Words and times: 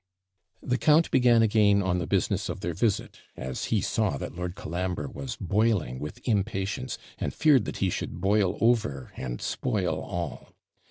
The 0.63 0.79
count 0.79 1.11
began 1.11 1.43
again 1.43 1.83
on 1.83 1.99
the 1.99 2.07
business 2.07 2.49
of 2.49 2.61
their 2.61 2.73
visit, 2.73 3.19
as 3.37 3.65
he 3.65 3.81
saw 3.81 4.17
that 4.17 4.33
Lord 4.33 4.55
Colambre 4.55 5.07
was 5.09 5.35
boiling 5.35 5.99
with 5.99 6.27
impatience, 6.27 6.97
and 7.19 7.31
feared 7.31 7.65
that 7.65 7.77
he 7.77 7.91
should 7.91 8.19
BOIL 8.19 8.57
OVER, 8.61 9.11
and 9.15 9.39
spoil 9.39 9.99
all. 10.01 10.53